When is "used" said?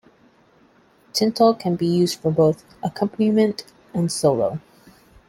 1.85-2.19